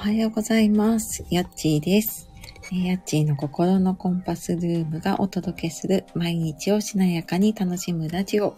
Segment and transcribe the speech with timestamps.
[0.00, 1.26] はようございます。
[1.28, 2.30] やっちーです。
[2.72, 8.56] えやっちーの心のコンパスルームがお届けする毎日をしなやかに楽しむラジオ、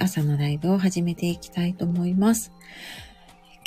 [0.00, 2.52] 朝のライブを始めていきたいと思います。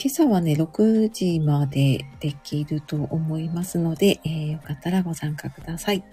[0.02, 6.06] 今朝はね、6時までできると思いますので、えーよかったらご参加ください。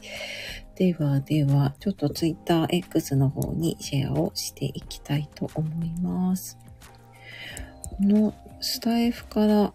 [0.74, 6.58] ではでは、ちょっと Twitter X の方にシェアをしていきたいと思います。
[8.00, 8.34] の
[8.64, 9.74] スタイフから、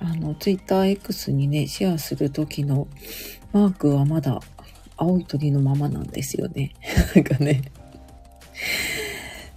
[0.00, 2.88] あの、Twitter X にね、シェアするときの
[3.52, 4.40] マークはまだ
[4.96, 6.72] 青い鳥のままなんですよね。
[7.14, 7.60] なんかね。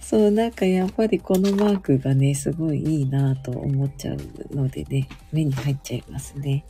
[0.00, 6.66] そう、なんかやっぱりこのマークがね、すごいいいなと思っちゃうのでね、目に入っちゃいますね。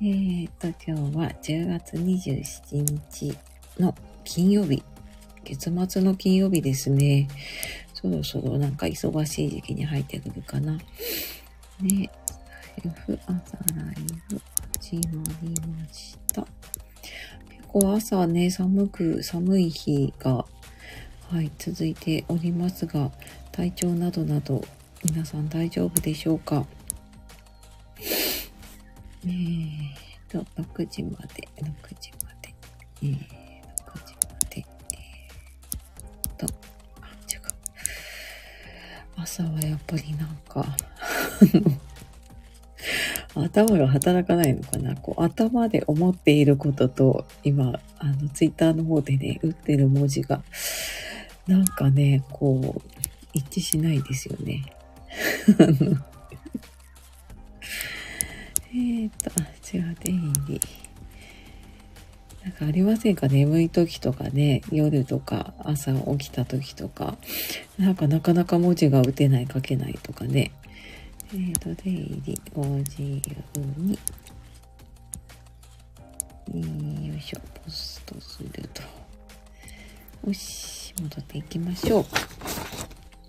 [0.00, 3.38] えーと、今日は10月27日
[3.78, 3.94] の
[4.24, 4.82] 金曜日。
[5.44, 7.28] 月末の金曜日ですね。
[8.02, 10.72] そろそろなんか忙しい時期に入ってくるかな。
[11.80, 12.10] ね、
[12.84, 13.94] F 朝ライ
[14.28, 14.40] ブ
[14.80, 16.42] 始まりました。
[16.42, 20.44] 結構朝ね、寒く、寒い日が、
[21.30, 23.10] はい、続いておりますが、
[23.52, 24.62] 体調などなど、
[25.04, 26.66] 皆さん大丈夫でしょうか？
[29.24, 29.90] えー
[30.28, 32.54] と、6時まで、6時まで、
[33.02, 33.41] えー、
[39.16, 40.66] 朝はやっぱりなんか、
[43.34, 50.42] 頭が働かないのかなこう、頭で思っていることと、今、あの、ツイッターの方でね、打ってる文字が、
[51.46, 52.82] なんかね、こう、
[53.32, 54.64] 一致しないですよね。
[58.74, 59.42] えーと、あ、
[59.74, 60.60] 違う、出入り。
[62.44, 63.28] なんかありませんか？
[63.28, 67.16] 眠い時とかね、夜とか朝起きた時とか、
[67.78, 70.50] なんかなかなか文字が打てない、書けないとかね。
[71.32, 73.22] えーと、出入り、ご自由
[73.76, 73.98] に、
[77.08, 78.82] よいしょ、ポストすると。
[80.26, 82.04] よし、戻っていきましょう。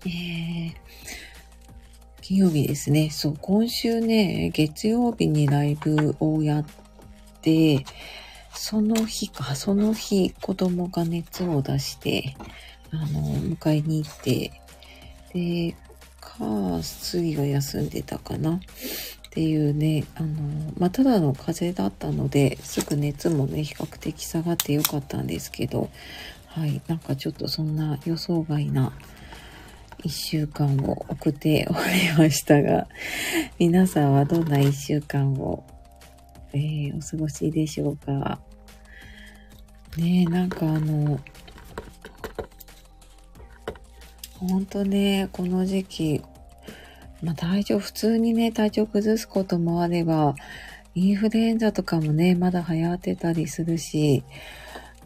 [0.06, 0.72] えー、
[2.20, 3.10] 金曜日ですね。
[3.10, 6.66] そう、今週ね、月曜日にライブをやっ
[7.40, 7.84] て、
[8.54, 12.36] その日か、その日、子供が熱を出して、
[12.90, 13.22] あの、
[13.56, 14.52] 迎えに行って、
[15.34, 15.76] で、
[16.20, 18.54] か、水が休んでたかな？
[18.54, 18.60] っ
[19.30, 25.90] ていうね、あの、まあ、ただの風邪だったので、すぐ熱もね、比較的下がってよかったんですけど、
[26.46, 28.92] はい、なんかちょっとそんな予想外な
[30.04, 32.86] 一週間を送っておりましたが、
[33.58, 35.64] 皆さんはどんな一週間を、
[36.54, 38.40] えーお過ごしでしょうか。
[39.96, 41.20] ねえ、なんかあの、
[44.38, 46.22] ほんとね、この時期、
[47.22, 50.34] まあ体調、普通にね、体調崩すこともあれば、
[50.94, 54.22] インフルエンザとかもね、まだ流行ってたりするし、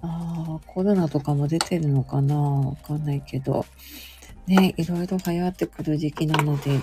[0.02, 3.64] あコロナとかも出てるのかなわかんないけど、
[4.46, 6.80] ね、いろいろ流行ってくる時期なので、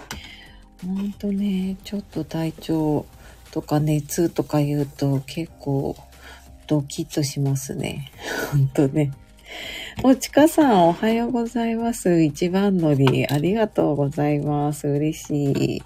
[0.84, 3.06] ほんとね、ちょっと体調
[3.56, 5.96] とか熱とか言うと結構
[6.68, 8.12] ドキッとしますね。
[8.52, 9.14] ほんとね。
[10.04, 12.22] おちかさん、おはようございます。
[12.22, 14.90] 一番乗り、ありがとうございます。
[14.90, 15.84] 嬉しい。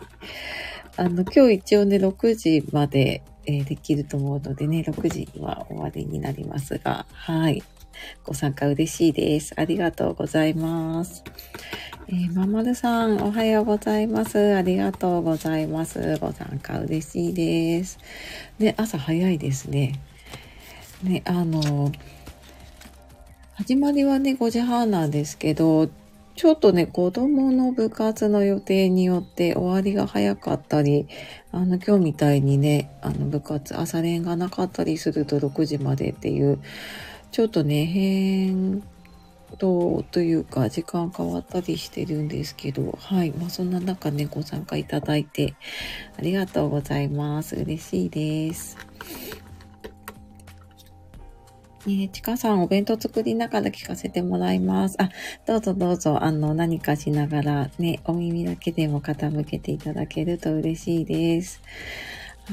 [0.97, 7.61] あの、今日一応ね、6時まで、えーできると思うのでね、6時は終わりになりますが、はい。
[8.23, 9.53] ご参加嬉しいです。
[9.57, 11.23] ありがとうございます。
[12.07, 14.55] えーままるさん、おはようございます。
[14.55, 16.17] ありがとうございます。
[16.17, 17.99] ご参加嬉しいです。
[18.57, 19.99] ね、朝早いですね。
[21.03, 21.91] ね、あの、
[23.53, 25.89] 始まりはね、5時半なんですけど、
[26.39, 31.07] ちょっとね、子供の部活の予定によって終わりが早かったり、
[31.51, 36.59] あの、今日みたいにね、あの、部活、朝練がなかったりすると6時までっていう、
[37.31, 38.81] ちょっとね、変
[39.57, 43.31] 動というか、時間変わったりしてるんですけど、はい。
[43.31, 45.55] まあ、そんな中ね、ご参加いただいて、
[46.17, 47.55] ありがとうございます。
[47.55, 48.77] 嬉しいです。
[51.87, 54.95] え、ちかさん、お弁当作りながら聞かせてもらいます。
[55.01, 55.09] あ、
[55.45, 61.61] どうぞどうぞ、あの、何かしながらね、お耳だけでも傾けていただけると嬉しいです。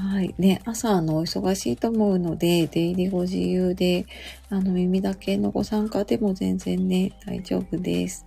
[0.00, 0.34] はい。
[0.37, 4.04] ね、朝、あの、お忙しいと思うので、出入りご自由で、
[4.50, 8.26] あの、耳だけのご参加でも全然ね、大丈夫です。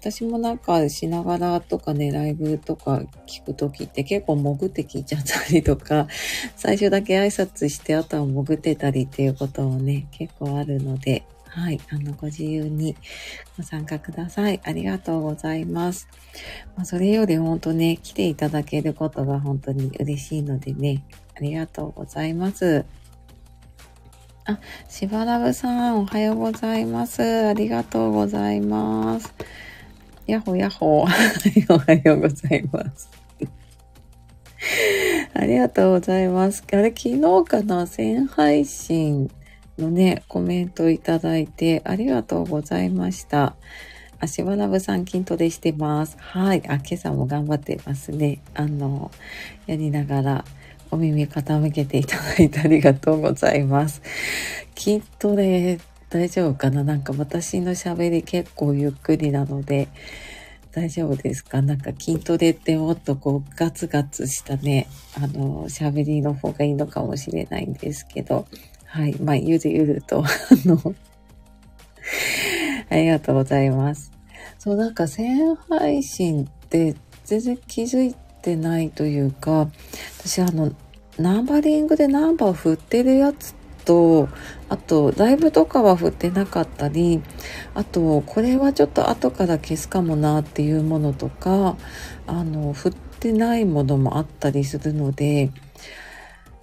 [0.00, 6.06] 私もなんかしながらとかね、ライブとか聞くときって結構潜って聞いちゃったりとか、
[6.56, 11.80] 最初だけ挨拶してあとは潜ってたりっていうこともね、結構あるので、はい。
[11.90, 12.96] あの、ご自由に
[13.56, 14.60] ご参加ください。
[14.64, 16.08] ありがとうございます。
[16.76, 21.02] まあ、それより本当ね、来ていただけることが本当に嬉しいのでね、
[21.36, 22.84] ありがとうございます。
[24.44, 24.58] あ、
[24.88, 27.22] しばらぶさん、おはようございます。
[27.22, 29.34] ありがとうございます。
[30.28, 31.00] やほやほ。
[31.70, 33.08] おはようございます。
[35.34, 36.64] ありがとうございます。
[36.70, 39.30] あれ、昨日かな、1000配信
[39.78, 43.54] のね、コメントいただいてありがとうございました。
[44.20, 46.16] あ、しばらぶさん筋トレしてます。
[46.18, 46.62] はい。
[46.68, 48.40] あ、今朝も頑張ってますね。
[48.54, 49.10] あの、
[49.66, 50.44] やりながら
[50.90, 54.02] お耳傾けていただいてありがとうございます。
[54.74, 55.78] 筋トレ
[56.10, 56.82] 大丈夫かな？
[56.82, 59.88] なんか私の喋り結構ゆっくりなので、
[60.72, 61.60] 大丈夫ですか？
[61.62, 68.46] なんか筋トレってもっとこうガツガツしたね、あの、喋りの方がいいのかもしれないんですけど、
[68.88, 69.14] はい。
[69.20, 70.28] まあ、ゆるゆると、 あ
[70.64, 70.94] の、
[72.88, 74.10] ありがとうございます。
[74.58, 76.94] そう、なんか、線配信って
[77.24, 79.70] 全然気づいてないというか、
[80.18, 80.72] 私、あの、
[81.18, 83.54] ナンバリングでナンバー振ってるやつ
[83.84, 84.28] と、
[84.70, 87.20] あと、ライブとかは振ってなかったり、
[87.74, 91.76] あと、これはちょっと後から消すかもなっていうものとか、
[92.26, 95.50] あの、振ってないものもあったりするので、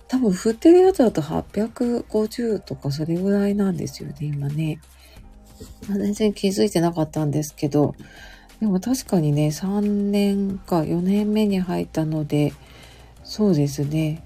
[0.07, 4.79] 多分振ってるやつだと850とかそれぐらいなんですよね、今ね。
[5.87, 7.95] 全然気づいてなかったんですけど、
[8.59, 12.53] でも確かにね、3年か4年目に入ったので、
[13.23, 14.23] そうですね。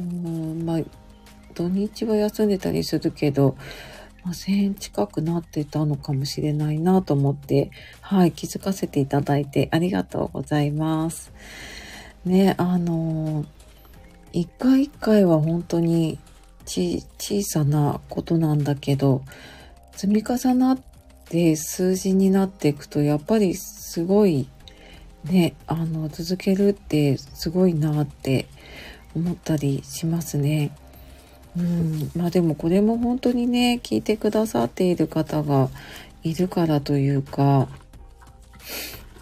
[0.00, 0.80] うん、まあ、
[1.54, 3.56] 土日は休んでたりするけど、
[4.24, 7.70] まあ、1000円近くなってたのかもしれないなと思って、
[8.00, 11.32] はい、気づかせていただいてありがとうございます。
[12.24, 13.61] ね、あのー
[14.32, 16.18] 一回一回は本当に
[16.64, 19.22] ち小さなことなんだけど、
[19.92, 20.78] 積み重なっ
[21.28, 24.48] て数字になっていくと、やっぱりすごい
[25.24, 28.46] ね、あの、続けるってすごいなって
[29.14, 30.74] 思ったりしますね。
[31.56, 35.68] うん、まあでもこれも本当にね、聞いてくださっている方が
[36.22, 37.68] いるからというか、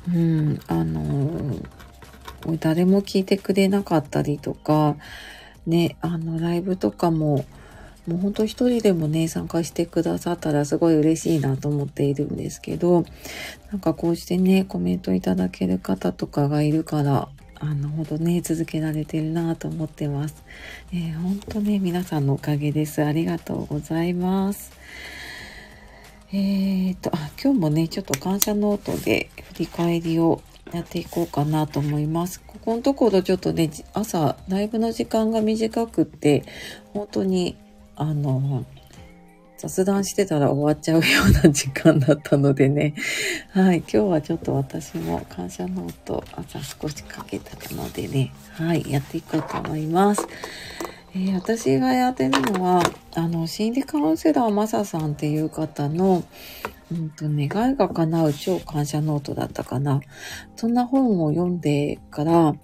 [0.08, 1.56] うん、あの、
[2.58, 4.96] 誰も聞いてくれなかったりとか、
[5.66, 7.44] ね、あの、ライブとかも、
[8.06, 13.04] もうほんと一人でもね、参加してくださったらすごい嬉しいなと思っているんですけど、
[13.70, 17.28] なんかこうしてね、コメントいただける方とかがいるから、
[17.62, 20.42] あの、ほどね、続けられてるなと思ってます。
[20.92, 23.04] えー、ほんとね、皆さんのおかげです。
[23.04, 24.72] ありがとうございます。
[26.32, 30.40] えーと、あ、今日もね、ちょっと感謝ノートで振り返りを
[30.72, 32.40] やっていこうかなと思います。
[32.40, 36.44] ここのところちょっとね、朝、ライブの時間が短くって、
[36.92, 37.56] 本当に、
[37.96, 38.64] あの、
[39.58, 42.94] 雑談してたら終わっちゃうような時間だったのでね。
[43.50, 43.78] はい。
[43.78, 48.32] 今日はちょっと私も感謝ノート朝少しかけたのでね。
[48.52, 48.90] はい。
[48.90, 50.26] やっていこうと思います。
[51.14, 52.82] えー、私がやってるのは、
[53.14, 56.24] あの、心理カウンセラーまささんっていう方の、
[56.92, 60.00] うんと、願いが叶う超感謝ノートだったかな。
[60.56, 62.54] そんな本を読んでから、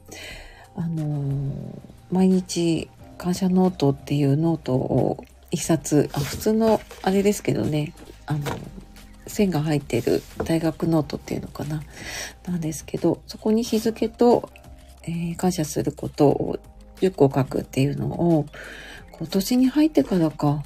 [0.75, 1.81] あの、
[2.11, 2.89] 毎日
[3.19, 7.93] 感謝ノートっていうノートを一冊、あ、普通のあれですけどね、
[8.27, 8.41] あの、
[9.27, 11.83] 線が入ってる大学ノートっていうのかな。
[12.47, 14.51] なんですけど、そこに日付と、
[15.03, 16.59] えー、感謝することを
[17.01, 18.47] 10個書くっていうのを、
[19.13, 20.63] 今年に入ってからか、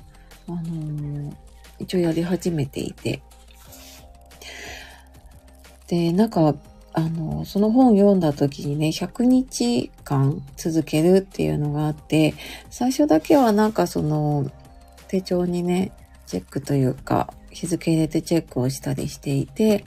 [0.48, 1.34] あのー、
[1.78, 3.22] 一応やり始めていて、
[5.90, 6.54] で、なんか、
[6.92, 12.34] あの、その本読んだ時にね、100日間続けるっていうのがあって、
[12.70, 14.48] 最初だけはなんかその、
[15.08, 15.90] 手帳にね、
[16.26, 19.84] チェックというか、日付入れてチェックをしたりしていて、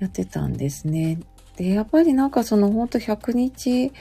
[0.00, 1.20] やってたんですね。
[1.56, 3.92] で、やっぱりなんかそのほんと100日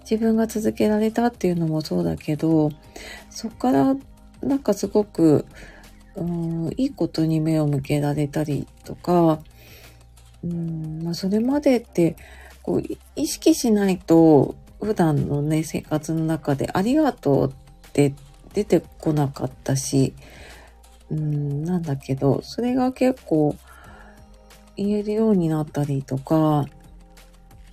[0.00, 2.70] 自分が続けられたっていうのもそうだけど、
[3.30, 3.96] そっから
[4.42, 5.46] なんかすごく、
[6.16, 9.40] うん、いいことに目を向けられたりとか、
[10.44, 12.16] うんまあ、それまでって
[12.62, 12.82] こう
[13.14, 18.14] 意識しないと普段のね生活の中でありがとうって
[18.52, 20.14] 出てこなかったし
[21.10, 23.56] うんなんだけどそれが結構
[24.76, 26.66] 言えるようになったりとか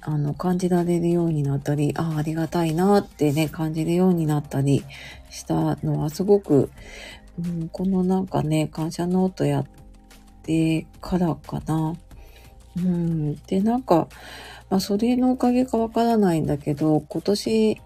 [0.02, 4.84] あの感じられるようになったりああありがたいなってね感じるようになったり
[5.30, 6.70] したのはすごく、
[7.40, 9.66] うん、このなんかね感謝ノートやっ
[10.44, 11.96] てからかな。
[12.78, 13.36] うん。
[13.48, 14.08] で、なんか、
[14.70, 17.82] まあ、それのおかげかわからないんだけど、今年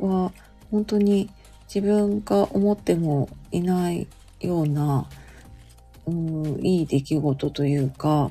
[0.00, 0.32] は
[0.70, 1.30] 本当に
[1.72, 4.06] 自分が思ってもいない
[4.40, 5.08] ような、
[6.06, 8.30] うん、いい出来事というか、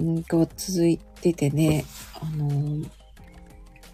[0.00, 1.84] うん、が続いててね、
[2.20, 2.88] あのー、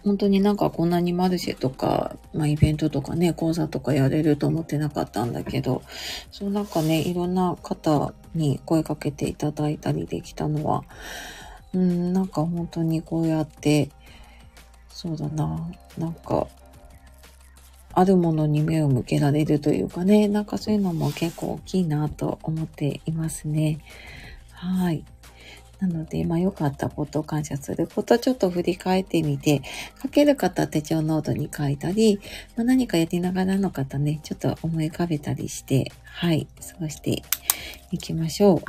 [0.03, 5.81] 本当になんかこんなにマルシェとか、まあイベントとかね、講座とかやれると思ってなかったんだけど、
[6.31, 10.83] そのなんかね、いろんな方に声かけていただいたりできたのは、
[11.73, 13.89] うん、なんか本当にこうやって、
[14.89, 16.47] そうだな、なんか、
[17.93, 23.79] あるものに目を向けられるというかね、なんかそういうのも結構大きいなと思っていますね。
[24.51, 25.03] はい。
[25.79, 29.61] なので、まあ良かったこと、感謝すること、ちょっと振り返ってみて、
[30.01, 32.19] 書ける方は手帳ノートに書いたり、
[32.55, 37.23] まあ、何かやりながらの方ね、ちょっと思い浮かべたりして、はい、過ごして
[37.91, 38.61] いきましょう。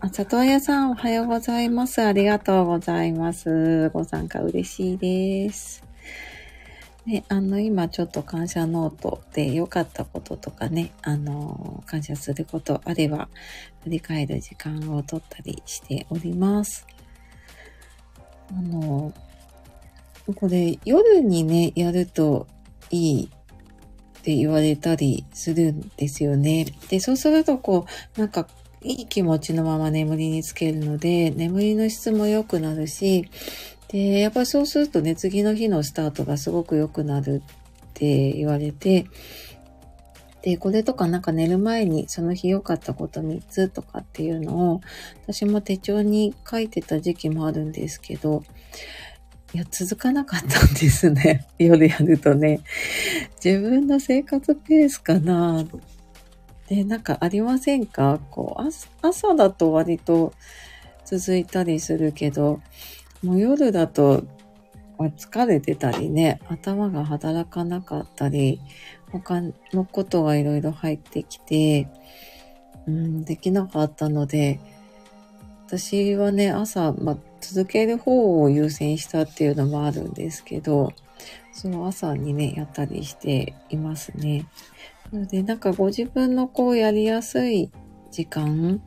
[0.00, 2.02] あ、里親さんおはようございます。
[2.02, 3.88] ありがとうございます。
[3.90, 5.83] ご参加嬉しいです。
[7.06, 13.28] ね、あの、今ちょっと感謝ノートで良かったこととかね、あの、感謝することあれば、
[13.82, 16.86] 振り返る時間を取ったりしております。
[18.50, 19.12] あの、
[20.34, 22.46] これ、夜にね、やると
[22.90, 26.64] いいって言われたりするんですよね。
[26.88, 28.48] で、そうするとこう、なんか、
[28.82, 33.28] いい気持ちのまま眠りにつけるので、眠りの質も良くなるし、
[33.94, 39.06] で、やっぱりそうするとね、次の日のスタートがすごく良くなるって言われて、
[40.42, 44.80] で、これとかなんか寝る前にその日良かったこと3つとかっていうのを、
[45.28, 48.42] 私も手帳に書いてた時期もあるんですけど、
[49.52, 51.46] いや、続かなかったんですね。
[51.58, 52.62] 夜やるとね。
[53.44, 55.64] 自分の生活ペースかな
[56.68, 58.18] で、なんかありませんか？
[58.32, 58.62] こう、
[59.02, 60.32] 朝だと割と
[61.04, 62.60] 続いたりするけど、
[63.24, 64.24] もう夜だと、
[64.98, 68.60] 疲れてたりね、頭が働かなかったり、
[69.10, 69.40] 他
[69.72, 71.88] のことがいろいろ入ってきて、
[72.86, 74.60] うん、できなかったので、
[75.66, 80.92] 私はね、朝、まあ、続ける方を優先したっていうのもあるんですけど、
[81.52, 84.46] その朝にね、やったりしていますね。
[85.10, 87.70] なので、なんかご自分のこうやりやすい
[88.10, 88.82] 時間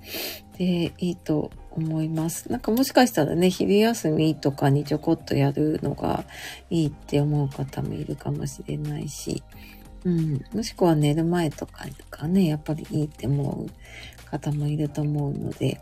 [0.58, 2.52] でいいと思います。
[2.52, 6.26] なんかもしかしたらね、昼休みとかにちょこっとやるのが
[6.70, 9.44] いいって思う方もいるかもしれないし、
[10.04, 15.82] うん、もしくは寝る前とかがね、やっぱりいいって思う方もいると思うので、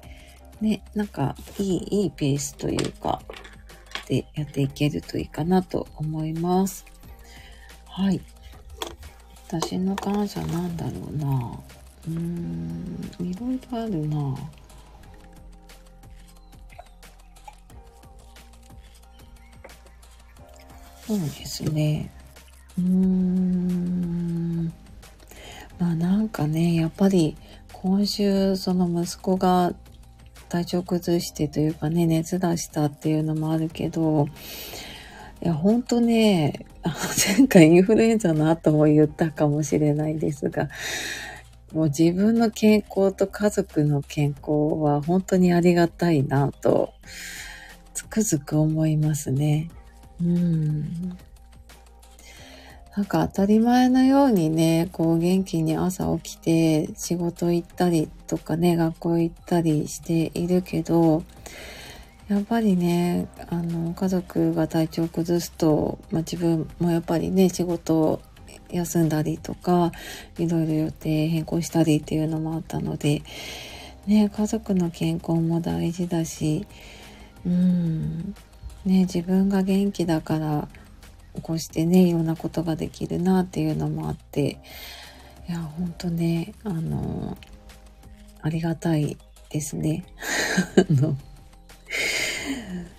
[0.62, 3.22] ね、なんかいい、いいペースというか、
[4.08, 6.86] でやっていけるといいかなと思います。
[7.88, 8.22] はい。
[9.48, 11.60] 私の感謝なんだろうな。
[12.08, 14.36] うーん、いろいろあるな。
[21.08, 22.10] そうですね。
[22.80, 24.74] うーん。
[25.78, 27.38] まあなんかね、やっぱり
[27.74, 29.74] 今週その息子が
[30.50, 34.28] 体調崩してというかね、熱出したっていうのもあるけど、
[35.44, 36.66] いや、ほんとね、
[37.38, 40.70] 前回インフルエンザの後も言ったかもしれないですが、
[41.74, 46.94] もう自分の健康と家族の健康は本当にありがたいなと、
[47.94, 49.70] つくづく思いますね。
[50.22, 51.18] うん。
[52.96, 61.24] なんか当たり前のようにね、こう元気に朝起きて仕事行ったりとかね、学校行ったりしているけど、
[62.30, 68.22] やっぱりね、あの、家族が体調崩すと、まあ、自分もやっぱりね、仕事を
[68.72, 69.92] 休んだりとか、
[70.38, 73.22] いろいろ予定変更したりっていうのもあったので、
[74.08, 76.66] ね、家族の健康も大事だし、
[77.46, 78.34] うん、
[78.86, 80.68] ね、自分が元気だから
[81.34, 84.60] 起こしてねいろんなことができるなっていうのもあって
[85.50, 87.38] いやほんとねあの
[88.42, 89.18] ありがたい
[89.50, 90.06] ですね。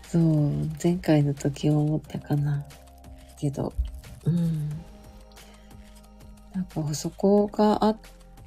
[0.08, 0.22] そう
[0.82, 2.64] 前回の時思ったかな
[3.38, 3.72] けど
[4.24, 4.70] うん
[6.54, 7.96] なんかそこがあっ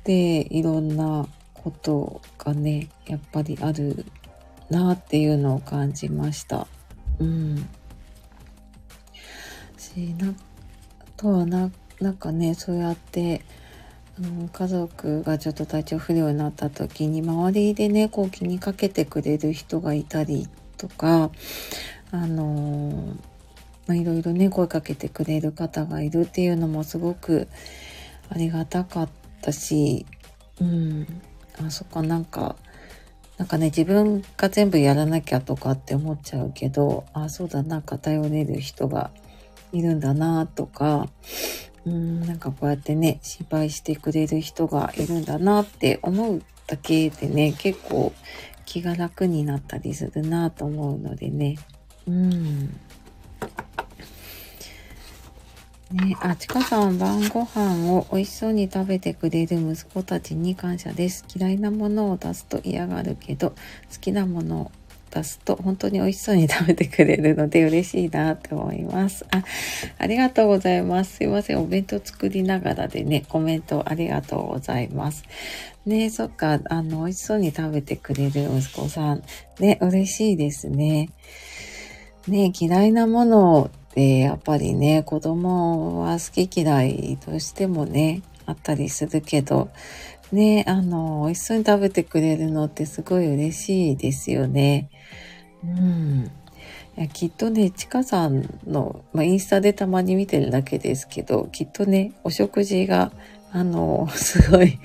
[0.04, 4.06] ていろんなことがねやっぱりある
[4.70, 6.68] なっていうのを感じました。
[7.20, 7.70] うん。
[9.78, 10.34] し、な、
[11.18, 12.14] とはな、なん。
[12.14, 13.42] かね、そうやって、
[14.18, 21.32] あの家族がちょっと体調不良になった時に周りでねこう気にかけてくれる人がいたりとか
[22.12, 23.16] あの
[23.88, 27.48] ま、いろいろね声かけてくれる方がいるっていうのもすごく
[28.30, 29.10] ありがたかっ
[29.42, 30.06] たし
[30.60, 31.08] うん。
[31.66, 32.26] あそっかなん。
[32.26, 32.56] か
[33.40, 39.12] なんかね、自分が全部やらなきゃとかって思っちゃうけど、ああ、そうだ、なんか頼れる人が
[39.72, 41.08] いるんだなとか、
[41.86, 48.12] うん、なんかこうやってね、心配してくれる人がいるんだなって思うだけでね、結構
[48.66, 51.58] 気が楽になったりするなと思うのでね。
[52.08, 52.78] うん。
[55.92, 61.26] ね、あ、ちかさん晩ご飯を美味しそうに食べてくれる息子たちに感謝です。
[61.36, 63.56] 嫌いなものを出すと嫌がるけど、好
[64.00, 64.72] きなものを
[65.10, 69.26] 出すと本当に美味しそうに食べてくれるので嬉しいなって思います。
[69.32, 69.44] あ、
[69.98, 71.18] ありがとうございます。
[71.18, 71.60] すいません。
[71.60, 75.24] お弁当作りながらでね、コメントありがとうございます。
[75.88, 79.24] ねそっか、あの、美味しそうに食べてくれる息子さん。
[79.60, 81.10] ね、嬉しいですね。
[82.28, 89.70] ね嫌いなものをで、やっぱりね、子供は好き嫌いとしてもね、あったりするけど、
[90.32, 94.90] ね、あの、美味しそうに食べてくれるのってすごい嬉しいですよね。
[95.64, 96.32] うん。
[96.98, 103.12] いやきっとね、ちかさんの、まあ、インスタでたまに見てるだけですけど、きっとね、お食事が、
[103.52, 104.80] あの、すごい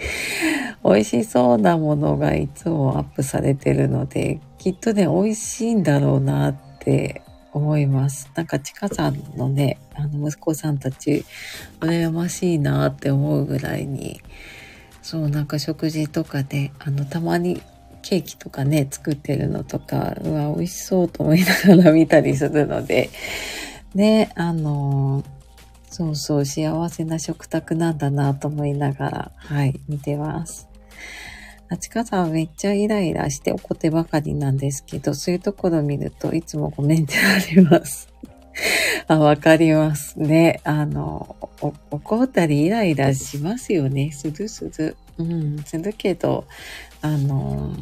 [0.84, 7.22] 美味しそうなものがいつもアップされてるので、きっとね、美味しいんだろうなって
[7.54, 8.30] 思います。
[8.34, 11.24] なんか、ちかさんのね、あの、息子さんたち、
[11.80, 14.20] 羨ましいなって思うぐらいに、
[15.00, 17.62] そう、なんか食事とかで、あの、たまに
[18.02, 23.08] ケーキとかね、作ってるのとか、うわ、美味しそうと思いながら見たりするので、
[23.94, 25.22] ね、あの
[25.88, 30.68] そうそう、幸せな食卓なんだなと思いながら、はい、見てます。
[31.70, 38.08] あちかさんめっちゃイライラして怒ってばかりなんですけど、そういうところ見るといつもごめんってなります。
[39.08, 40.60] あ、わかりますね。
[40.64, 41.36] あの、
[41.90, 44.12] 怒ったりイライラしますよね。
[44.12, 44.96] するする。
[45.18, 46.44] うん、するけど、
[47.00, 47.74] あの、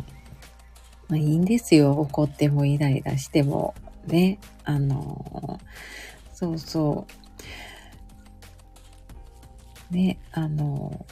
[1.09, 1.93] まあ、いいんですよ。
[1.93, 3.75] 怒ってもイライラしても。
[4.07, 4.39] ね。
[4.65, 5.61] あの、
[6.33, 7.07] そうそ
[9.91, 9.95] う。
[9.95, 11.05] ね、あの、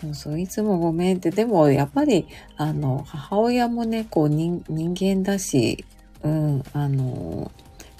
[0.00, 5.84] そうそう、いつもごめんって、でもやっぱり、あの、母親もね、こう人間だし、
[6.22, 7.50] うん、あの、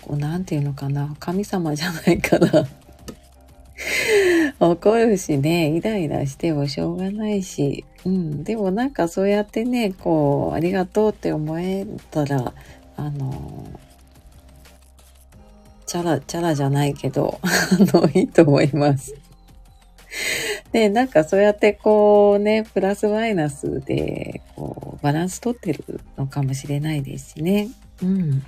[0.02, 2.66] こう、なんていうのかな、神様じゃないから、
[4.60, 12.52] 怒るしね、イライラしてもしょうがないし、うん、でもなんかそうやってね、こう、ありがとうって思えたら、
[12.96, 13.68] あの、
[15.86, 17.48] チャラ、チャラじゃないけど、 あ
[17.80, 19.14] の、いいと思います。
[20.72, 27.68] で、 なんかそうやってこうね、プラスマイナスで、こう、バランス取ってるのかもしれないですしね。
[28.02, 28.42] うん。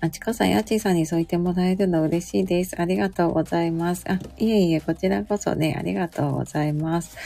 [0.00, 2.80] あちかさん、やちさんにそう言ってもらえるの嬉しいです。
[2.80, 4.04] ありがとうございます。
[4.08, 7.16] あ、いえいえ、こちらこそね、ありがとうございます。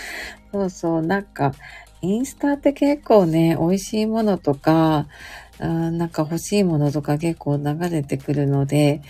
[0.52, 1.54] そうそう、なんか、
[2.02, 5.08] インスタって結構ね、美味しいものとか、
[5.58, 9.00] あなんか欲しいものとか結構流れてくるので、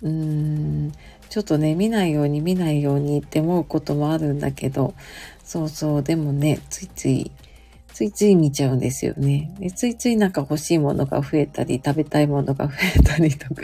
[0.00, 0.92] うーん、
[1.32, 4.92] ちょっとね、見ないように見ないようにって思うこともあるんだけど、
[5.42, 7.32] そうそう、でもね、ついつい
[7.94, 9.50] ついつい見ちゃうんですよね。
[9.58, 13.62] でついついなんか欲しいものが増えたり、食べたいものが増えたりとか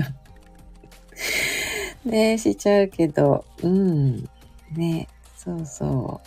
[2.06, 4.26] ね、しちゃうけど、うん。
[4.74, 6.22] ね、そうそ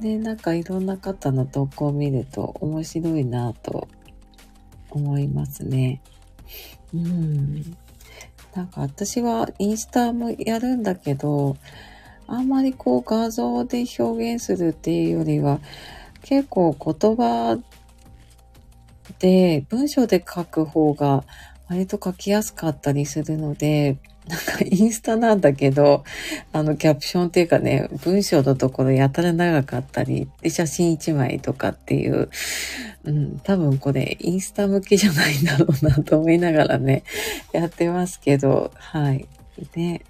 [0.00, 0.02] う。
[0.02, 3.86] で、なんかいろんな方の投稿を見ると面白いなと
[4.88, 6.00] 思いますね。
[6.94, 7.76] うん。
[8.54, 11.56] なんか私はインスタもやるんだけど、
[12.26, 15.60] あんまりこう画像で表現するっていうよりは、
[16.22, 17.58] 結構言葉
[19.18, 21.24] で文章で書く方が
[21.68, 23.98] 割と書きやすかったりするので、
[24.28, 26.04] なんかインスタなんだけど、
[26.52, 32.28] あのキャプションっていうかね、文章のところやたら長かったり、で、写真一枚とかっていう、
[33.04, 37.04] うん、多分これインスタ向けじゃないんだろうなと思いながらね、
[37.52, 39.26] やってますけど、はい。
[39.72, 40.04] で、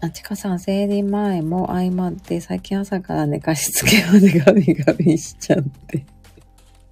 [0.00, 6.04] あちかさん、生理前も相まって、最近朝から寝かしつけまでガビガビしちゃって。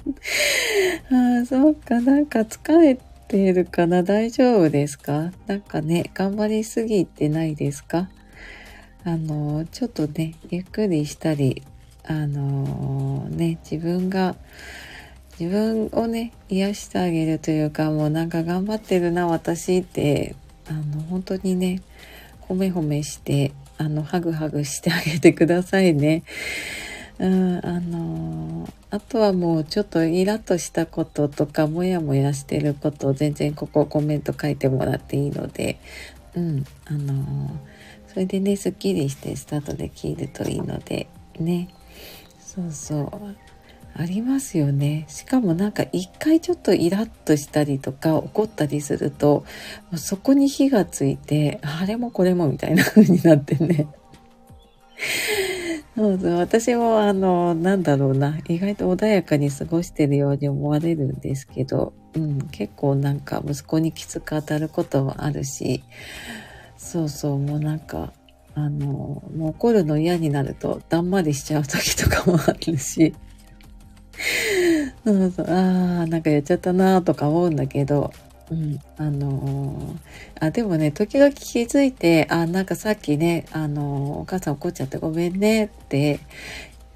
[1.15, 4.03] ああ、そうか、なんか疲れてるかな？
[4.03, 5.33] 大丈夫ですか？
[5.47, 8.09] なんかね、頑張りすぎてないですか？
[9.05, 11.63] あの、ちょっとね、ゆっくりしたり、
[12.05, 14.37] あのね、自分が、
[15.39, 20.37] 自分をね、癒してあげるというか、もうなんか頑張ってるな、私って、
[20.69, 21.81] あの、本当にね、
[22.43, 26.23] 褒め褒めして、あの、ハグハグしてあげてくださいね。
[27.23, 35.79] うん、あのあとはもうちょっとイラッとしたこととか、もやもやしてること全然ここコメント書いてもらっていいので、
[36.35, 37.57] うん、あの
[38.09, 41.07] それでね、スッキリしてスタートできるといいので、
[41.39, 41.69] ね。
[42.41, 43.37] そうそう。
[43.95, 45.05] ありますよね。
[45.09, 49.45] しかもなんか一回ちょっとイラッとしたりとか怒ったりすると、
[49.97, 53.87] そこに火がついて、あれもこれもみたいな風になってね。
[56.03, 56.35] そうそう。
[56.39, 58.37] 私も、あの、なんだろうな。
[58.49, 65.85] 意外と穏やかに過ごしてるように思われるんですけど、うん、結構なんか息子にきつく当たることもあるし、
[66.77, 68.13] そうそう、もうなんか、
[68.57, 73.15] あの、もう怒るの嫌になると、だんまりしちゃう時とかもあるし、
[75.05, 78.13] そうそう、ああ、なんかやっちゃったなとか思うんだけど、
[78.53, 86.21] うん、あのー、あ、でもね、時々気づいて、あ、なんかさっきね、あのー、お母さん怒っちゃってごめんねって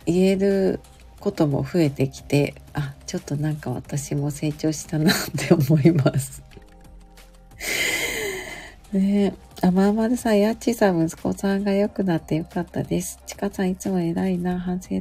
[0.05, 0.81] 言える
[1.19, 6.43] ことも増えてきて、あ、ちょっとなんか私も成長したなって思います。
[8.93, 13.19] ねあ、まんまるさん、やっちさん、息子さんが良くなってよかったです。
[13.27, 15.01] ちかさん、いつも偉いな、反省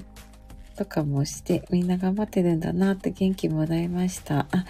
[0.75, 4.47] とかもして、みんな頑張ってるんだなって元気もらいました。
[4.51, 4.65] あ、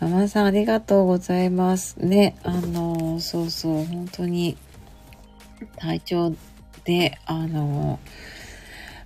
[0.00, 1.96] ママさんありがとうございます。
[1.96, 4.56] ね、あの、そうそう、本当に、
[5.76, 6.34] 体調
[6.84, 7.98] で、あの、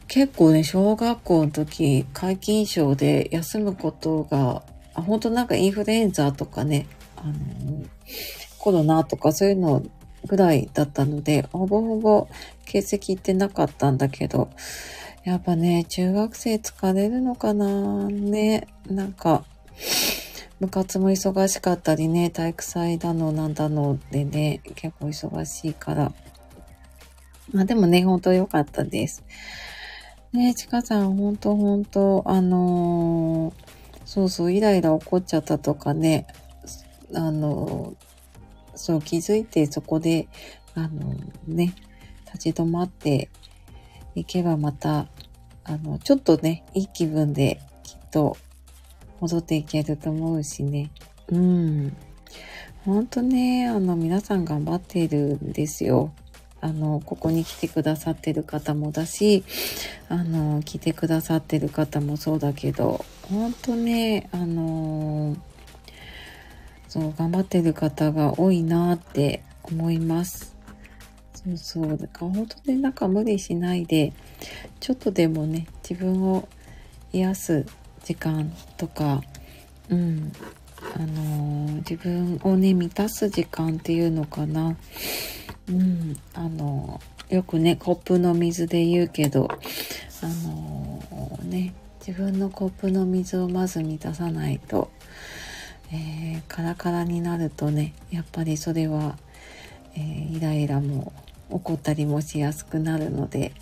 [0.09, 4.63] 結構ね、小学校の時、皆勤賞で休むことが、
[4.95, 6.87] あ本当なんかインフルエンザとかね、
[7.17, 7.35] あの、
[8.59, 9.83] コロナとかそういうの
[10.27, 12.29] ぐらいだったので、ほぼほぼ
[12.65, 14.49] 欠席ってなかったんだけど、
[15.27, 18.69] やっぱね、中学生疲れるのかなね。
[18.89, 19.45] なんか、
[20.61, 26.13] 部活も忙しかったりね、体育祭だのなんだのでね、結構忙しいから。
[27.53, 29.25] まあでもね、ほんと良かったです。
[30.33, 33.55] ねちかさん、ほんとほんと、あのー、
[34.05, 36.29] そうそう、イライラ起こっちゃったとかね、
[37.13, 40.29] あのー、そう気づいてそこで、
[40.77, 41.75] あのー、ね、
[42.27, 43.29] 立ち止まって
[44.17, 45.07] いけばまた
[45.69, 48.37] あの、ちょっとね、いい気分できっと
[49.21, 50.91] 戻っていけると思うしね。
[51.29, 51.97] うん。
[52.85, 56.13] ほんとね、あの、皆さん頑張っているんですよ。
[56.61, 59.43] あの、ここに来てくださってる方もだし、
[60.09, 65.37] あの、来てくださってる方もそうだけど、ほんとね、あの
[66.87, 70.56] そう、頑張ってる方が多いなって思います。
[71.47, 71.97] そうそう。
[71.97, 74.13] だから本当になんか無理しないで、
[74.81, 76.49] ちょっとでもね、自分を
[77.13, 77.67] 癒す
[78.05, 79.23] 時間とか、
[79.89, 80.33] うん、
[80.95, 84.77] あのー、自分をね、満たす時間っていうのかな。
[85.69, 89.49] うん、あのー、よくね、コップの水で言うけど、
[90.23, 94.91] あのー、ね、自分のコップの水をまず満たさないと、
[95.93, 99.17] えー、カラカラになるとね、やっぱりそれは、
[99.95, 101.13] えー、イライラも
[101.51, 103.53] 起こったりもしやすくなるので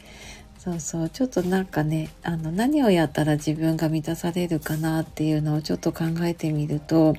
[0.58, 7.14] そうそうちょっとなんかねあの何をやったら自分が満たされるかなっていうのをちょっと考えてみると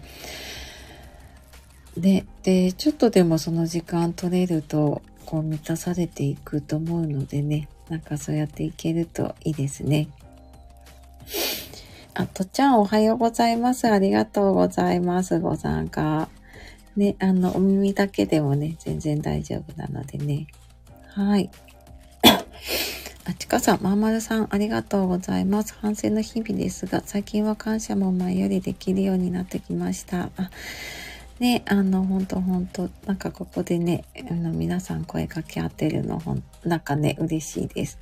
[1.97, 10.08] ででちょっとでもその時間取れるとこう満たされていくと思うのでねなんかそうやっていけるといいですね。
[12.17, 13.88] あ、とちゃんおはようございます。
[13.89, 15.39] ありがとうございます。
[15.39, 16.30] ご参加。
[16.96, 20.48] ね、あの、お耳だけでもね、全然大丈夫なのでね。
[21.10, 21.50] はい。
[23.26, 25.76] あちかさん、まんまるさん、ありがとうございます。
[25.82, 30.30] 反省の日々ですが、最近は感謝も前よりできるようになってきました。
[30.38, 30.50] あ
[31.40, 38.00] ね、あの、ほんとほんと、なんかここでね、あの、皆さん声かけ合ってるの、ほん、なんかね、嬉しいです。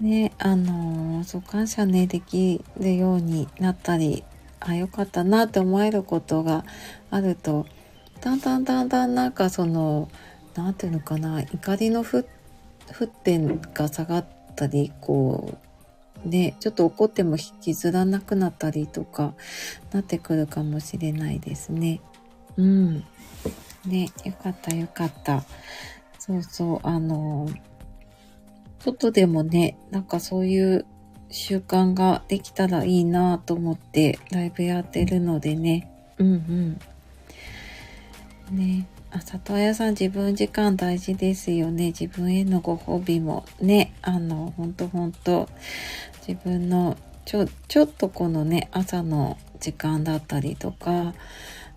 [0.00, 4.24] ね、あのそう、感謝ね、できるようになったり、
[4.60, 6.64] あ、よかったなって思えることが
[7.10, 7.66] あると、
[8.20, 10.08] だんだんだんだんなんかその、
[10.54, 12.24] なんていうのかな、怒りの沸
[13.24, 15.58] 点が下がったり、こ
[16.24, 19.34] う、ね、ちょっと怒っても引きずらなくなったりとか、
[19.92, 22.00] なってくるかもしれないですね。
[22.56, 23.04] うん。
[23.86, 25.44] ね、よかったよかった。
[26.18, 27.48] そうそう、あの、
[28.80, 30.84] ちょっとでもね、なんかそういう
[31.30, 35.90] 習慣ができたらいいなと思ってライブやってるのでね。
[36.18, 36.80] うん
[38.50, 38.56] うん。
[38.56, 38.86] ね。
[39.12, 41.86] あ、里親さん自分時間大事ですよね。
[41.86, 43.92] 自分へのご褒美もね。
[44.02, 45.48] あの、ほんとほんと
[46.26, 51.14] 自分のちょ、ちょっとこのね、朝の時間だったりとか、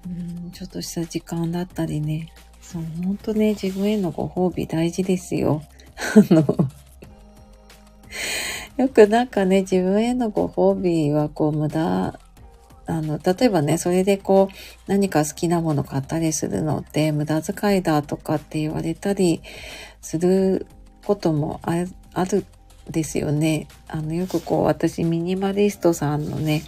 [0.05, 2.33] うん、ちょっとした時間だったりね。
[2.61, 5.63] そう、ほんとね、自分へのご褒美大事ですよ。
[6.31, 6.43] あの
[8.77, 12.19] よくなんかね、自分へのご褒美はこう無駄、
[12.85, 14.55] あの、例えばね、それでこう、
[14.87, 19.41] 何か好きなもの買ったりするのって無駄遣いだとかって言われたり
[20.01, 20.65] する
[21.05, 21.85] こともあ
[22.25, 22.45] る
[22.89, 23.67] ですよね。
[23.87, 26.63] あの、よくこう、私、ミニマリストさんのね、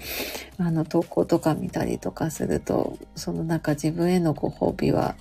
[0.57, 5.15] あの、投稿とか見たりとかすると、そのなんか自分へのご褒美は、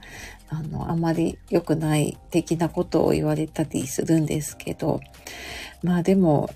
[0.48, 5.00] あの、あまり良くない的なことを言われたりするんですけど、
[5.82, 6.50] まあでも、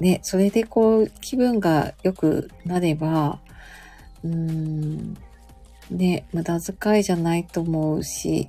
[0.00, 3.40] ね、それでこう、気分が良くなれば、
[4.24, 5.16] うーん、
[5.90, 8.48] ね、無駄遣いじゃないと思うし、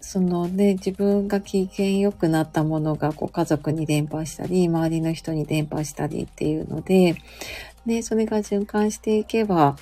[0.00, 7.16] そのね、自分が機嫌良くなったものがこう家族に伝播したり、周りの人に伝播したりっていうので、
[7.86, 9.76] ね、それが循環していけば、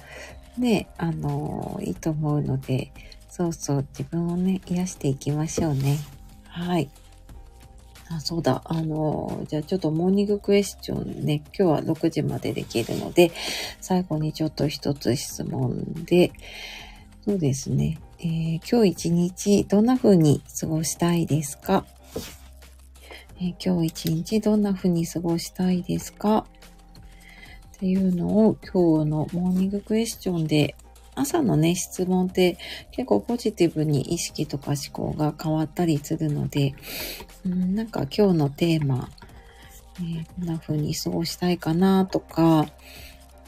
[0.57, 2.93] ね、あの、いいと思うので、
[3.29, 5.99] そうそう、自分をね、癒していきましょうね。
[6.47, 6.89] はい。
[8.17, 8.63] あ、そうだ。
[8.65, 13.31] あの、じゃあちょっとモーニングクエスチョンね、今日は6時までできるので、
[13.81, 16.33] 最後にちょっと一つ質問で、
[17.25, 17.99] そうですね。
[18.19, 21.85] えー、今日一日どんな風に過ごしたいですか、
[23.41, 26.47] えー、今日一日どんな風に過ごしたいですか？
[27.77, 30.77] っていうのを今日のモーニングクエスチョンで
[31.15, 32.57] 朝のね、質問って
[32.91, 36.75] 結構ポジティブに意識とか思考が変わったりするので、
[37.45, 39.11] うん、なんか今日のテーマ、
[39.99, 42.67] えー、こんな風に過ごしたいかなとか、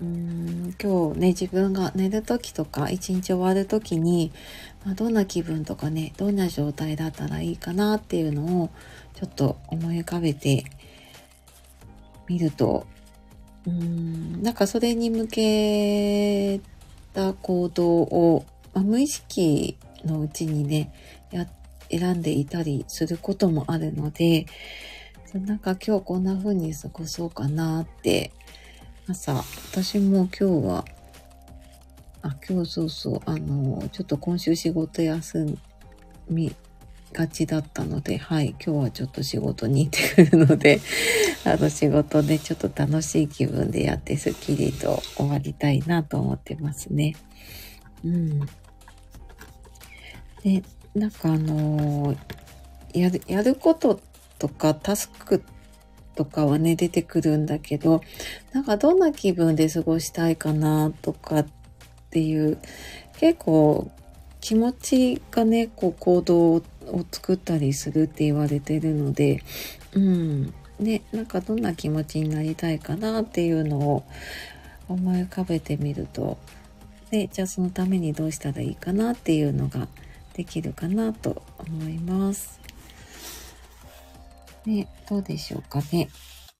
[0.00, 4.30] うーん今日ね、自分が寝る時とか、一日終わる時に、
[4.84, 8.70] まあ、どんな気分とかね、どんな状態だったらいいかなっていうのを、
[9.14, 10.64] ちょっと思い浮かべて
[12.28, 12.86] みると、
[13.66, 16.73] うん、なんかそれに向けて
[17.14, 20.92] た行動を、まあ、無意識のうちにね、
[21.30, 21.46] や、
[21.90, 24.46] 選んでいたりすることもあるので、
[25.32, 28.32] なんか今日こんな風に過ごそうかなって
[29.08, 29.34] 朝、
[29.70, 30.84] 私も今日は、
[32.22, 35.58] あ、今日そうそう、あの、ちょっと今週仕事休
[36.30, 36.54] み
[37.14, 40.80] がちだったので、はい、今日はちょっと仕事に行ってくるので、
[41.46, 47.14] あの仕事でちょっと楽しい気分でやってスッキリと終わりたいなと思ってますね。
[48.04, 48.40] うん。
[50.42, 50.62] で、
[50.94, 52.14] なんかあの
[52.92, 54.00] やる、やること
[54.38, 55.42] とかタスク
[56.16, 58.02] とかはね、出てくるんだけど、
[58.52, 61.46] なんかどんな気分で過ごしたいかなとかっ
[62.10, 62.58] ていう、
[63.18, 63.90] 結構
[64.44, 69.42] 気持ちがね、こう行動をを作ったりするって言われてるので、
[69.94, 70.54] うん。
[70.78, 74.04] ね、なんかどんな気持ちになりたいかなっていうのを
[74.88, 76.36] 思い浮かべてみると、
[77.10, 79.86] で、じゃあそのためにどうしたらいいかなっていうのが
[80.34, 82.60] できるかなと思います。
[84.66, 86.08] ね、どうでしょうかね。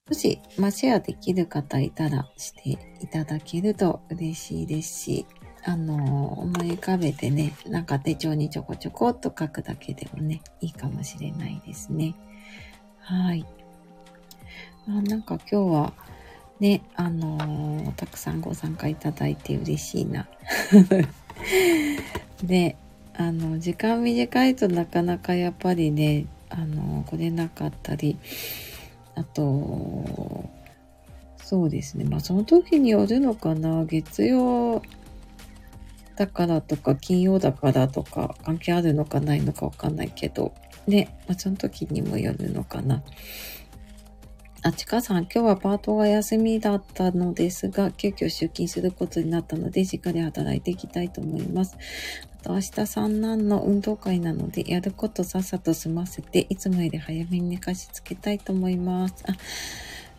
[0.07, 2.69] もし、まあ、シェアできる方いたらして
[3.01, 5.25] いただけると嬉しいですし、
[5.67, 12.13] あの、思い浮かべてね、なんか手帳にちょこちょこっと書くだけでもね、いいかもしれないですね。
[12.99, 13.45] はい。
[14.87, 15.93] あなんか今日は、
[16.59, 20.27] ね、あのー、たくさんご参加いただいて嬉しいな。
[22.43, 22.75] で、
[23.15, 28.19] あの、時間短いとなかなかやっぱりね、あの、来れなかったり、
[29.15, 30.47] あと、
[31.37, 32.05] そうですね。
[32.05, 33.85] まあ、その時によるのかな。
[33.85, 34.83] 月曜
[36.15, 40.53] だからとか、金曜だからとか、関係あるのかないのかわかんないけど、
[40.87, 43.03] ね、まあ、その時にもよるのかな。
[44.61, 51.77] あ、ちかさん、今日はパートが休みだったのですが、急遽出勤することになったので、しっかり働いていきたいと思います。
[52.41, 59.23] あと明日三男の運動会なので、やることさっさと済ませて、いつもより早めに寝かしつけたいと思います。
[59.27, 59.33] あ、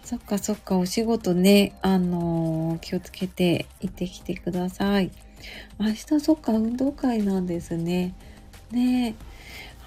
[0.05, 5.11] そっかそっか、お仕事ね、あのー、気をつけて行ってきてください。
[5.79, 8.15] 明日そっか、運動会なんですね。
[8.71, 9.15] ね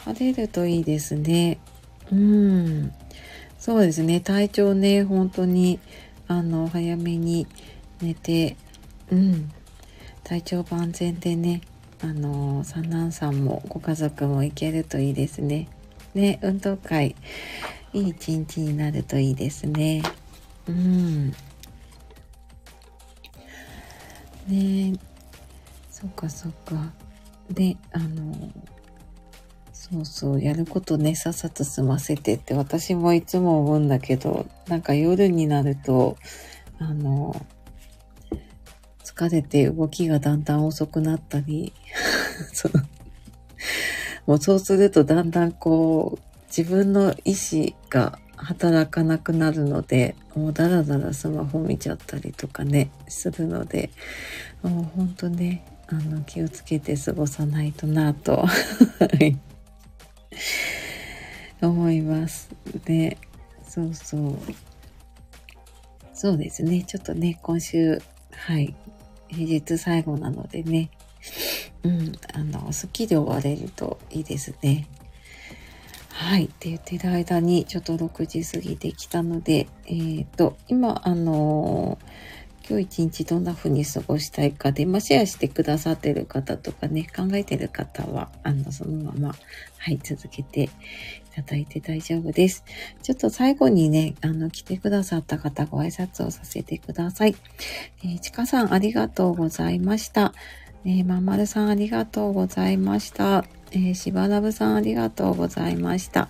[0.05, 1.59] 晴れるといいですね。
[2.11, 2.93] うん。
[3.57, 5.79] そうですね、体調ね、本当に、
[6.27, 7.47] あの、早めに
[8.01, 8.55] 寝て、
[9.11, 9.51] うん。
[10.23, 11.61] 体調万全でね、
[12.01, 15.67] あの三男さんもご家族も行けるといいですね。
[16.13, 17.15] ね、運動会、
[17.93, 20.01] いい一日になるといいですね。
[20.67, 21.31] うん。
[24.47, 24.93] ね
[25.99, 26.93] そっかそっか。
[27.51, 28.51] で、あの、
[29.73, 36.15] そうそう、やることね、さっさと済ませてって私もいつも思うんだけど、なんか夜になると、
[36.77, 37.45] あの、
[39.03, 41.73] 疲れて動きがだんだん遅くなったり、
[42.53, 42.83] その、
[44.25, 53.89] もうそうするとだんだんこう、自分の意志が働かなくなるので、もうだらだらスマホ見ちゃったりとかね、するので、
[54.63, 58.45] もうほんとね、あの、気をつけて過ごさないとなと、
[61.61, 62.49] 思います。
[62.85, 63.17] で、
[63.67, 64.37] そうそう。
[66.13, 66.83] そうですね。
[66.83, 67.99] ちょっとね、今週、
[68.31, 68.75] はい。
[69.29, 70.91] 平日最後なのでね。
[71.83, 72.11] うん。
[72.33, 74.87] あの、スッキリ終われるといいですね。
[76.09, 76.45] はい。
[76.45, 82.05] って言ってる間に、ちょっと6時過ぎてきたので、えっ、ー、と、今、あのー、
[82.69, 89.35] 今日一日どんな風に過ごしたいかで、まあ、シェアしてくださってる方とかね、考えてる方は、あの、そのまま、
[89.79, 90.69] はい、続けてい
[91.35, 92.63] ただいて大丈夫です。
[93.01, 97.35] ちょっと最後にね、あの、来てくださった方ご挨拶をさせてください。
[98.03, 100.35] えー、ちかさんありがとうございました。
[100.85, 103.45] えー、まんまるさんありがとうございました。
[103.71, 106.29] えー、しばらぶさんありがとうございました。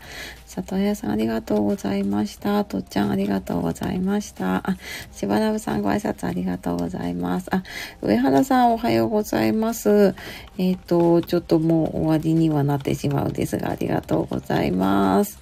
[0.63, 2.63] 里屋さんありがとうございました。
[2.65, 4.58] とっちゃんありがとうございました。
[4.69, 4.78] あ、
[5.12, 7.48] しばらぶさんご挨拶ありがとうございます。
[7.54, 7.63] あ、
[8.02, 10.15] 上原さんおはようございます。
[10.58, 15.39] えっ、ー、と、ちょっともう終わりにはなってしまうんですが、ありがとうございます。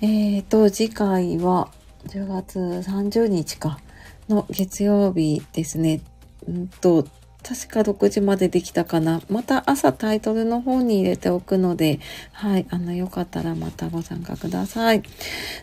[0.00, 1.68] えっ、ー、と、次回は
[2.06, 3.78] 10月30日か
[4.28, 6.00] の月曜日ですね。
[6.50, 7.06] んと、
[7.48, 9.22] 確か6時までできたかな。
[9.30, 11.98] また朝タイトルの方に入れておくので、
[12.32, 15.02] はい、あの、よかったらまたご参加ください。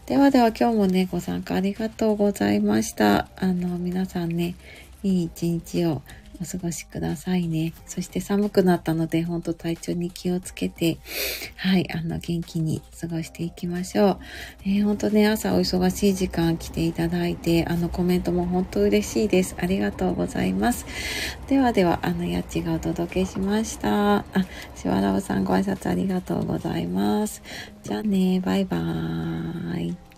[0.07, 3.27] ではでは今日もね、ご参加ありがとうございました。
[3.35, 4.55] あの、皆さんね、
[5.03, 6.01] いい一日を
[6.41, 7.73] お過ごしくださいね。
[7.85, 10.97] そして寒くなったので、ほんと体調に気をつけて、
[11.55, 14.19] はい、あの、元気に過ごしていきましょう。
[14.65, 19.55] えー、ほんとね、朝お忙しい時間来ていただいて、あの、コメントも本当嬉しいです。
[19.59, 20.85] ありがとうございます。
[21.47, 24.17] ではでは、あの、やっちがお届けしました。
[24.17, 24.25] あ、
[24.75, 27.41] しわらおさんご挨拶ありがとうございます。
[27.83, 30.14] じゃあね、バイバーイ。